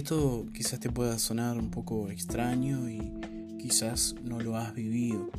[0.00, 3.12] Esto quizás te pueda sonar un poco extraño y
[3.58, 5.30] quizás no lo has vivido,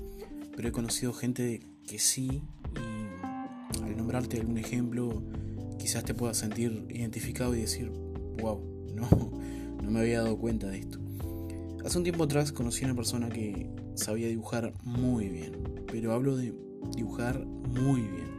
[0.55, 2.43] pero he conocido gente que sí
[2.75, 5.23] y al nombrarte algún ejemplo
[5.79, 7.89] quizás te puedas sentir identificado y decir,
[8.39, 8.61] wow,
[8.93, 9.09] no,
[9.81, 10.99] no me había dado cuenta de esto.
[11.83, 15.53] Hace un tiempo atrás conocí a una persona que sabía dibujar muy bien,
[15.91, 16.53] pero hablo de
[16.95, 18.29] dibujar muy bien.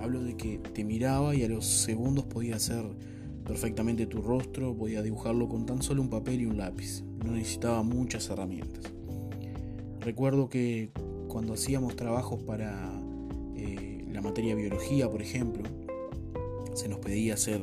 [0.00, 2.84] Hablo de que te miraba y a los segundos podía hacer
[3.44, 7.02] perfectamente tu rostro, podía dibujarlo con tan solo un papel y un lápiz.
[7.24, 8.92] No necesitaba muchas herramientas.
[10.00, 10.90] Recuerdo que
[11.28, 12.90] cuando hacíamos trabajos para
[13.56, 15.62] eh, la materia biología, por ejemplo,
[16.74, 17.60] se nos pedía hacer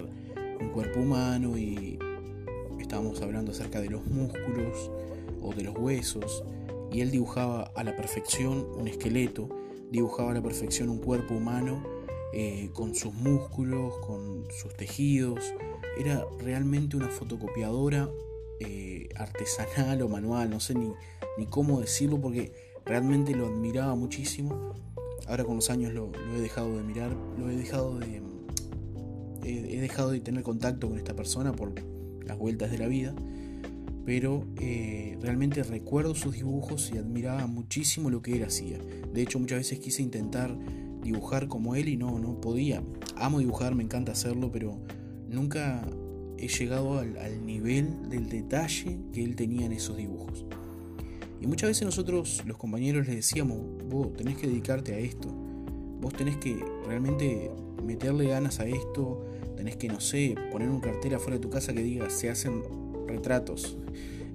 [0.62, 2.00] un cuerpo humano y
[2.80, 4.92] estábamos hablando acerca de los músculos
[5.42, 6.44] o de los huesos
[6.92, 9.50] y él dibujaba a la perfección un esqueleto,
[9.92, 11.84] dibujaba a la perfección un cuerpo humano
[12.34, 15.54] eh, con sus músculos, con sus tejidos.
[15.98, 18.10] Era realmente una fotocopiadora
[18.60, 20.94] eh, artesanal o manual, no sé ni,
[21.50, 22.52] cómo decirlo porque
[22.86, 24.74] realmente lo admiraba muchísimo.
[25.28, 28.22] Ahora con los años lo, he dejado de mirar, lo he dejado de...
[29.44, 31.74] he dejado de tener contacto con esta persona por
[32.26, 33.14] las vueltas de la vida
[34.10, 38.80] pero eh, realmente recuerdo sus dibujos y admiraba muchísimo lo que él hacía.
[39.14, 40.50] De hecho, muchas veces quise intentar
[41.04, 42.84] dibujar como él y no, no podía.
[43.16, 44.78] Amo dibujar, me encanta hacerlo, pero
[45.28, 45.86] nunca
[46.38, 50.46] he llegado al, nivel del detalle que él tenía en esos dibujos.
[51.42, 53.58] Y muchas veces nosotros, los compañeros, le decíamos,
[53.90, 55.30] vos tenés que dedicarte a esto,
[56.02, 57.52] vos tenés que realmente
[57.86, 61.74] meterle ganas a esto, tenés que, no sé, poner un cartel afuera de tu casa
[61.74, 62.62] que diga, se hacen
[63.08, 63.78] retratos,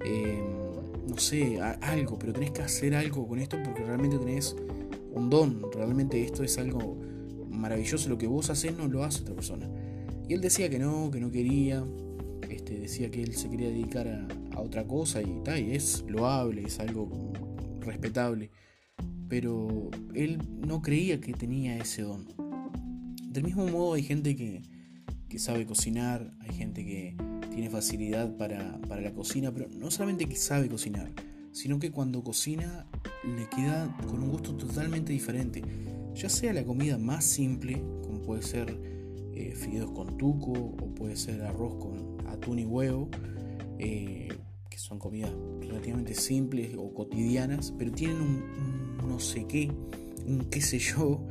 [0.03, 0.43] eh,
[1.07, 4.55] no sé, algo, pero tenés que hacer algo con esto porque realmente tenés
[5.15, 6.99] un don, realmente esto es algo
[7.49, 9.69] maravilloso, lo que vos haces no lo hace otra persona.
[10.27, 11.85] Y él decía que no, que no quería,
[12.49, 14.27] este, decía que él se quería dedicar a,
[14.59, 17.33] otra cosa y tal, y es loable, es algo
[17.81, 18.51] respetable,
[19.27, 22.25] pero él no creía que tenía ese don.
[23.21, 24.61] Del mismo modo hay gente que,
[25.27, 27.17] que sabe cocinar, hay gente que
[27.55, 31.11] tiene facilidad para, la cocina, pero no solamente que sabe cocinar,
[31.51, 32.85] sino que cuando cocina
[33.25, 35.63] le queda con un gusto totalmente diferente.
[36.13, 38.79] Ya sea la comida más simple, como puede ser
[39.33, 43.09] eh, fideos con tuco o puede ser arroz con atún y huevo,
[43.79, 44.29] eh,
[44.69, 49.71] que son comidas relativamente simples o cotidianas, pero tienen un, no sé qué,
[50.25, 51.25] un qué sé yo,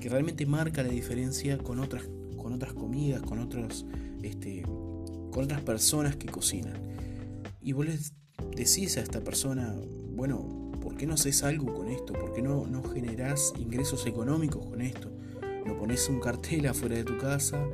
[0.00, 2.04] que realmente marca la diferencia con otras,
[2.36, 3.84] con otras comidas, con otros
[4.22, 6.74] este, con otras personas que cocinan.
[7.62, 8.14] Y vos les
[8.56, 9.74] decís a esta persona,
[10.14, 12.12] bueno, ¿por qué no haces algo con esto?
[12.12, 12.82] ¿Por qué no, no
[13.58, 15.10] ingresos económicos con esto?
[15.64, 17.64] ¿No pones un cartel afuera de tu casa?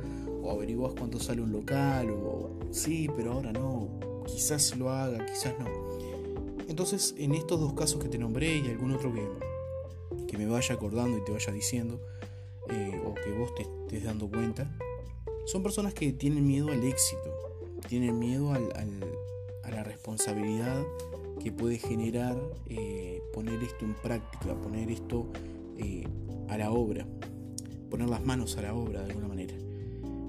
[0.41, 2.09] ¿O averiguás cuánto sale un local?
[2.11, 3.89] O sí, pero ahora no.
[4.25, 5.65] Quizás lo haga, quizás no.
[6.67, 9.25] Entonces, en estos dos casos que te nombré y algún otro que,
[10.27, 12.01] que me vaya acordando y te vaya diciendo,
[12.69, 14.69] eh, o que vos te estés dando cuenta,
[15.45, 17.33] son personas que tienen miedo al éxito,
[17.87, 18.59] tienen miedo a
[19.69, 20.83] la responsabilidad
[21.39, 22.37] que puede generar
[22.67, 25.27] eh, poner esto en práctica, poner esto
[25.77, 26.05] eh,
[26.49, 27.07] a la obra,
[27.89, 29.55] poner las manos a la obra de alguna manera.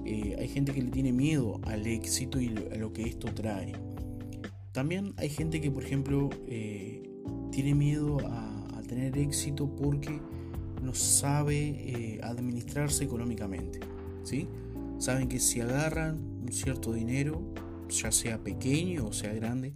[0.05, 3.73] Eh, hay gente que le tiene miedo al éxito y a lo que esto trae.
[4.71, 6.29] También hay gente que, por ejemplo,
[7.51, 10.21] tiene miedo a, a, tener éxito porque
[10.81, 13.79] no sabe administrarse económicamente.
[14.23, 14.47] ¿sí?
[14.99, 17.41] Saben que si agarran un cierto dinero,
[17.89, 19.73] ya sea pequeño o sea grande,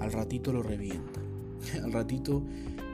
[0.00, 1.24] al ratito lo revientan.
[1.82, 2.42] al ratito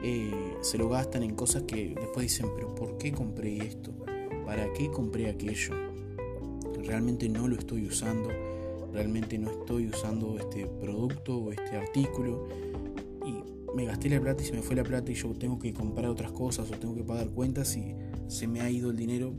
[0.03, 3.91] eh, se lo gastan en cosas que después dicen, pero ¿por qué compré esto?
[4.45, 5.73] ¿Para qué compré aquello?
[6.83, 8.29] Realmente no lo estoy usando,
[8.93, 12.47] realmente no estoy usando este producto o este artículo
[13.25, 15.73] y me gasté la plata y se me fue la plata y yo tengo que
[15.73, 17.95] comprar otras cosas o tengo que pagar cuentas y
[18.27, 19.33] se me ha ido el dinero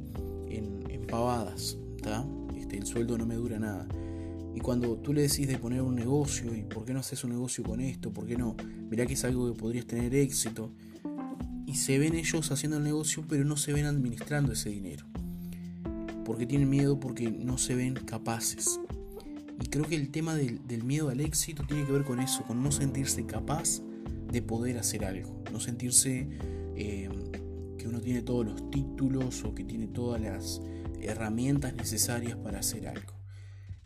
[0.49, 1.79] en, pavadas,
[2.57, 3.87] Este, el sueldo no me dura nada.
[4.57, 7.31] Y cuando tú le decís de poner un negocio y por qué no haces un
[7.31, 8.57] negocio con esto, por qué no,
[8.91, 10.73] mirá que es algo que podrías tener éxito.
[11.67, 15.05] Y se ven ellos haciendo el negocio, pero no se ven administrando ese dinero.
[16.25, 18.81] Porque tienen miedo, porque no se ven capaces.
[19.61, 22.63] Y creo que el tema del, miedo al éxito tiene que ver con eso, con
[22.63, 23.83] no sentirse capaz
[24.33, 25.45] de poder hacer algo.
[25.53, 26.31] No sentirse
[26.77, 27.11] eh,
[27.77, 30.63] que uno tiene todos los títulos o que tiene todas las
[31.03, 33.16] herramientas necesarias para hacer algo.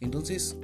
[0.01, 0.57] Entonces,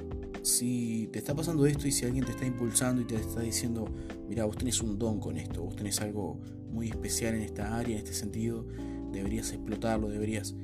[0.43, 3.85] si te está pasando esto y si alguien te está impulsando y te está diciendo,
[4.27, 6.39] mira, vos tenés un don con esto, vos tenés algo
[6.69, 8.65] muy especial en esta área, en este sentido,
[9.11, 10.55] deberías explotarlo, deberías...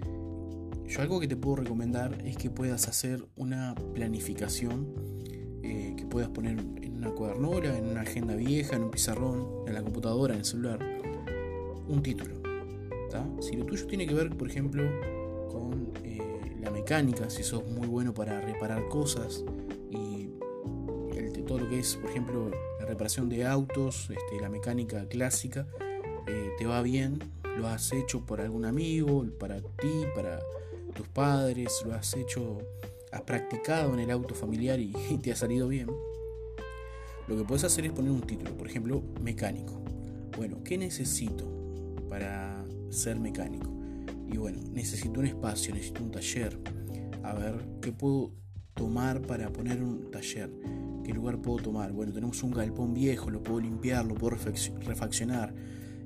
[0.86, 4.94] Yo algo que te puedo recomendar es que puedas hacer una planificación
[5.64, 9.74] eh, que puedas poner en una cuadernola, en una agenda vieja, en un pizarrón, en
[9.74, 10.80] la computadora, en el celular,
[11.88, 12.44] un título.
[13.42, 14.84] Si lo tuyo tiene que ver, por ejemplo,
[15.52, 16.33] con eh,
[17.30, 19.44] si sos muy bueno para reparar cosas
[19.90, 20.30] y
[21.46, 25.68] todo lo que es, por ejemplo, la reparación de autos, este, la mecánica clásica,
[26.28, 27.20] eh, te va bien,
[27.58, 30.40] lo has hecho por algún amigo, para ti, para
[30.96, 32.60] tus padres, lo has hecho,
[33.12, 34.92] has practicado en el auto familiar y,
[35.22, 35.88] te ha salido bien.
[37.28, 39.82] Lo que puedes hacer es poner un título, por ejemplo, mecánico.
[40.38, 41.46] Bueno, ¿qué necesito
[42.10, 43.83] para ser mecánico?
[44.34, 46.60] Y bueno, necesito un espacio, necesito un taller.
[47.22, 48.32] A ver, ¿qué puedo
[48.74, 50.52] tomar para poner un taller?
[51.04, 51.92] ¿Qué lugar puedo tomar?
[51.92, 55.54] Bueno, tenemos un galpón viejo, lo puedo limpiar, lo puedo refaccionar.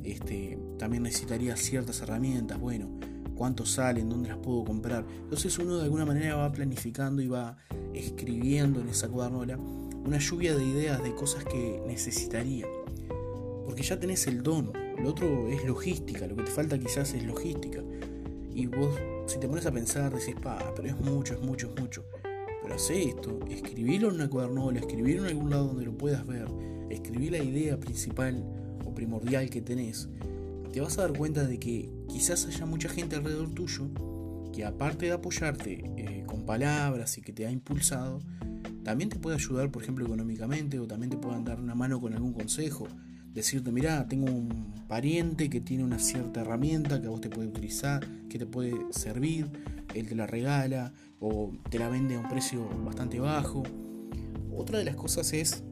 [0.03, 2.59] Este, también necesitaría ciertas herramientas.
[2.59, 2.89] Bueno,
[3.33, 5.05] cuánto salen, dónde las puedo comprar.
[5.21, 7.55] Entonces uno de alguna manera va planificando y va
[7.93, 12.65] escribiendo en esa cuadernola una lluvia de ideas de cosas que necesitaría.
[13.63, 14.73] Porque ya tenés el don.
[15.01, 16.27] Lo otro es logística.
[16.27, 17.81] Lo que te falta quizás es logística.
[18.57, 18.95] Y vos,
[19.27, 22.03] si te pones a pensar, decís, pa, pero es mucho, es mucho, es mucho.
[22.63, 26.47] Pero hace esto, escribirlo en una cuadernola, escribirlo en algún lado donde lo puedas ver,
[26.89, 28.43] escribir la idea principal
[28.83, 30.09] o primordial que tenés,
[30.73, 33.91] te vas a dar cuenta de que quizás haya mucha gente alrededor tuyo
[34.51, 38.21] que aparte de apoyarte eh, con palabras y que te ha impulsado,
[38.83, 42.15] también te puede ayudar, por ejemplo, económicamente o también te puedan dar una mano con
[42.15, 42.87] algún consejo.
[43.37, 47.47] Decirte, mira, tengo un pariente que tiene una cierta herramienta que a vos te puede
[47.47, 49.47] utilizar, que te puede servir,
[49.93, 53.61] él te la regala o te la vende a un precio bastante bajo.
[54.57, 55.63] Otra de las cosas es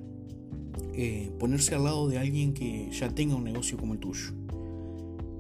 [0.94, 4.32] eh, ponerse al lado de alguien que ya tenga un negocio como el tuyo.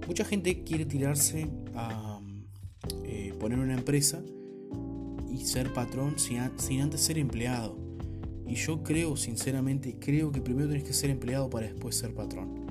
[0.07, 2.21] Mucha gente quiere tirarse a
[3.03, 4.19] eh, poner una empresa
[5.29, 7.77] y ser patrón sin, antes ser empleado.
[8.47, 12.65] Y yo creo, sinceramente, creo que primero tenés que ser empleado para después ser patrón.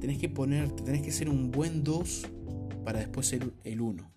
[0.00, 2.26] Tenés que ponerte, tenés que ser un buen 2
[2.84, 4.10] para después ser el 1.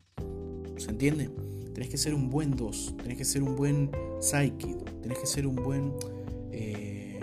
[0.78, 1.30] ¿Se entiende?
[1.74, 5.48] Tenés que ser un buen 2, tenés que ser un buen psyche, tenés que ser
[5.48, 5.94] un buen
[6.52, 7.20] eh,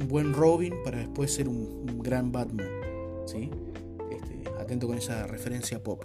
[0.00, 2.68] un buen Robin para después ser un, un gran Batman.
[3.26, 3.50] ¿sí?
[4.68, 6.04] atento con esa referencia pop.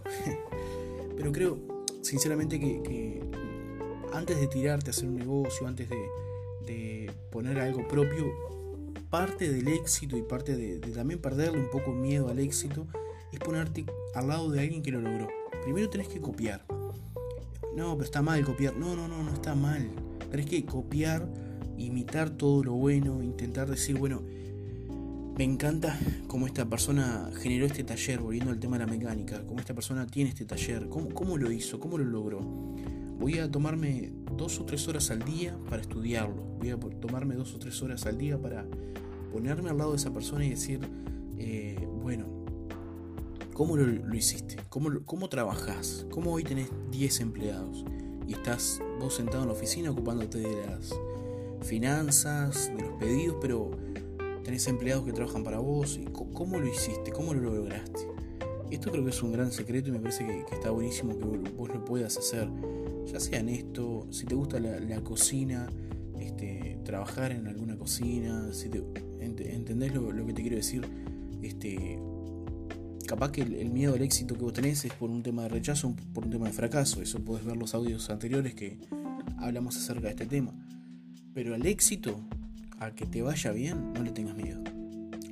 [1.18, 1.60] Pero creo,
[2.02, 3.22] sinceramente, que,
[4.14, 8.32] antes de tirarte a hacer un negocio, antes de, poner algo propio,
[9.10, 12.88] parte del éxito y parte de, también perderle un poco miedo al éxito
[13.32, 15.28] es ponerte al lado de alguien que lo logró.
[15.64, 16.64] Primero tenés que copiar.
[17.76, 18.76] No, pero está mal copiar.
[18.78, 19.90] No, no, no, no está mal.
[20.30, 21.28] Tenés que copiar,
[21.78, 24.22] imitar todo lo bueno, intentar decir, bueno,
[25.36, 29.60] me encanta cómo esta persona generó este taller, volviendo al tema de la mecánica, cómo
[29.60, 32.40] esta persona tiene este taller, cómo, cómo lo hizo, cómo lo logró.
[33.24, 37.54] Voy a tomarme dos o tres horas al día para estudiarlo, voy a tomarme dos
[37.54, 38.66] o tres horas al día para
[39.32, 40.82] ponerme al lado de esa persona y decir,
[41.38, 42.26] eh, bueno,
[43.54, 44.58] ¿cómo lo, hiciste?
[44.68, 46.06] ¿Cómo, ¿Cómo trabajás?
[46.12, 47.86] ¿Cómo hoy tenés 10 empleados?
[48.28, 50.94] Y estás vos sentado en la oficina ocupándote de las
[51.62, 53.72] finanzas, de los pedidos, pero
[54.44, 55.98] tenés empleados que trabajan para vos.
[55.98, 57.14] Y ¿Cómo lo hiciste?
[57.14, 58.06] ¿Cómo lo lograste?
[58.70, 61.70] Esto creo que es un gran secreto y me parece que, está buenísimo que vos
[61.70, 62.50] lo puedas hacer.
[63.12, 65.68] Ya sea en esto, si te gusta la, cocina,
[66.20, 68.84] este, trabajar en alguna cocina, si te,
[69.20, 70.88] entendés lo, que te quiero decir,
[71.42, 72.00] este,
[73.08, 75.96] capaz que el, miedo al éxito que vos tenés es por un tema de rechazo,
[76.14, 77.02] por un tema de fracaso.
[77.02, 78.80] Eso puedes ver los audios anteriores que
[79.38, 80.54] hablamos acerca de este tema.
[81.34, 82.20] Pero al éxito
[82.80, 84.64] a que te vaya bien, no le tengas miedo.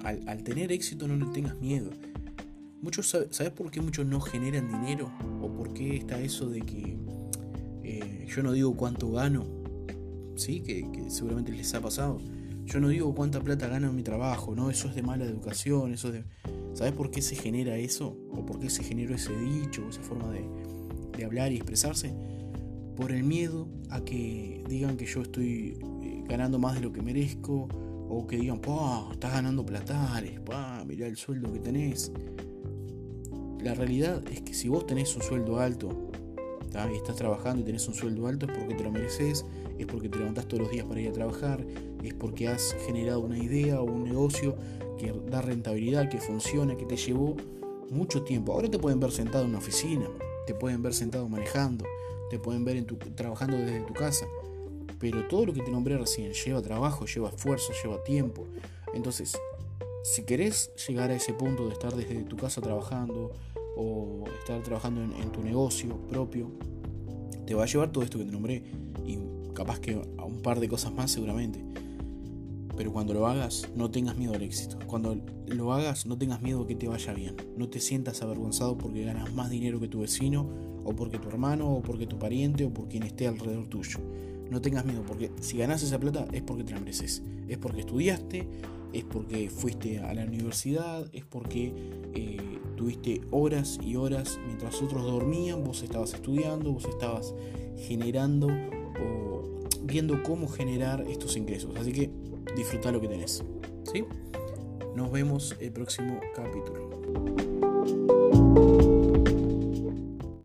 [0.03, 1.91] Al, tener éxito, no le tengas miedo.
[2.81, 5.11] Muchos, ¿Sabes por qué muchos no generan dinero?
[5.41, 6.97] ¿O por qué está eso de que
[7.99, 9.45] eh, yo no digo cuánto gano?
[10.35, 12.19] Sí, que, seguramente les ha pasado.
[12.65, 14.69] Yo no digo cuánta plata gano en mi trabajo, ¿no?
[14.69, 16.23] Eso es de mala educación, eso de...
[16.73, 18.17] ¿Sabes por qué se genera eso?
[18.31, 22.13] ¿O por qué se generó ese dicho, esa forma de, hablar y expresarse?
[22.95, 25.77] Por el miedo a que digan que yo estoy
[26.27, 27.67] ganando más de lo que merezco,
[28.09, 32.11] o que digan, pa, estás ganando platares, pa, mirá el sueldo que tenés.
[33.63, 36.10] La realidad es que si vos tenés un sueldo alto,
[36.91, 39.45] y estás trabajando y tenés un sueldo alto, es porque te lo mereces,
[39.77, 41.65] es porque te levantás todos los días para ir a trabajar,
[42.03, 44.55] es porque has generado una idea o un negocio
[44.97, 47.35] que da rentabilidad, que funciona, que te llevó
[47.89, 48.53] mucho tiempo.
[48.53, 50.07] Ahora te pueden ver sentado en una oficina,
[50.47, 51.85] te pueden ver sentado manejando,
[52.29, 52.85] te pueden ver
[53.15, 54.25] trabajando desde tu casa.
[54.99, 58.45] Pero todo lo que te nombré recién lleva trabajo, lleva esfuerzo, lleva tiempo.
[58.93, 59.35] Entonces,
[60.03, 63.31] si querés llegar a ese punto de estar desde tu casa trabajando
[63.75, 66.51] o estar trabajando en, tu negocio propio,
[67.45, 68.63] te va a llevar todo esto que te nombré.
[69.05, 69.17] Y
[69.53, 71.63] capaz que a un par de cosas más seguramente.
[72.77, 74.79] Pero cuando lo hagas, no tengas miedo al éxito.
[74.87, 77.35] Cuando lo hagas, no tengas miedo que te vaya bien.
[77.57, 80.49] No te sientas avergonzado porque ganas más dinero que tu vecino,
[80.83, 83.99] o porque tu hermano, o porque tu pariente, o por quien esté alrededor tuyo.
[84.49, 87.23] No tengas miedo, porque si ganas esa plata es porque te la mereces.
[87.47, 88.47] Es porque estudiaste,
[88.93, 91.73] es porque fuiste a la universidad, es porque
[92.13, 97.35] eh, tuviste horas y horas mientras otros dormían, vos estabas estudiando, vos estabas
[97.77, 99.43] generando o
[99.83, 101.75] viendo cómo generar estos ingresos.
[101.75, 102.09] Así que
[102.55, 103.43] disfruta lo que tenés.
[103.93, 104.03] ¿sí?
[104.95, 107.50] Nos vemos el próximo capítulo.